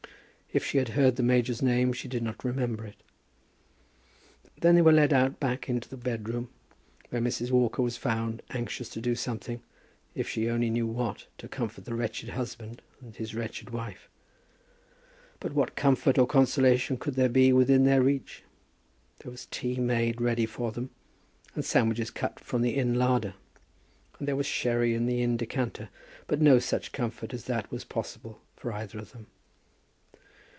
If 0.53 0.65
she 0.65 0.79
had 0.79 0.89
heard 0.89 1.15
the 1.15 1.23
major's 1.23 1.61
name 1.61 1.93
she 1.93 2.09
did 2.09 2.21
not 2.23 2.43
remember 2.43 2.85
it. 2.85 2.97
Then 4.59 4.75
they 4.75 4.81
were 4.81 4.91
led 4.91 5.13
out 5.13 5.39
back 5.39 5.69
into 5.69 5.87
the 5.87 5.95
bed 5.95 6.27
room, 6.27 6.49
where 7.07 7.21
Mrs. 7.21 7.51
Walker 7.51 7.81
was 7.81 7.95
found, 7.95 8.41
anxious 8.49 8.89
to 8.89 8.99
do 8.99 9.15
something, 9.15 9.61
if 10.13 10.27
she 10.27 10.49
only 10.49 10.69
knew 10.69 10.85
what, 10.85 11.27
to 11.37 11.47
comfort 11.47 11.85
the 11.85 11.95
wretched 11.95 12.31
husband 12.31 12.81
and 12.99 13.13
the 13.13 13.25
wretched 13.33 13.69
wife. 13.69 14.09
But 15.39 15.53
what 15.53 15.77
comfort 15.77 16.17
or 16.17 16.27
consolation 16.27 16.97
could 16.97 17.13
there 17.13 17.29
be 17.29 17.53
within 17.53 17.85
their 17.85 18.01
reach? 18.01 18.43
There 19.19 19.31
was 19.31 19.45
tea 19.51 19.79
made 19.79 20.19
ready 20.19 20.45
for 20.45 20.73
them, 20.73 20.89
and 21.55 21.63
sandwiches 21.63 22.11
cut 22.11 22.41
from 22.41 22.61
the 22.61 22.75
Inn 22.75 22.95
larder. 22.95 23.35
And 24.19 24.27
there 24.27 24.35
was 24.35 24.47
sherry 24.47 24.95
in 24.95 25.05
the 25.05 25.23
Inn 25.23 25.37
decanter. 25.37 25.87
But 26.27 26.41
no 26.41 26.59
such 26.59 26.91
comfort 26.91 27.33
as 27.33 27.45
that 27.45 27.71
was 27.71 27.85
possible 27.85 28.41
for 28.57 28.73
either 28.73 28.99
of 28.99 29.13
them. 29.13 29.27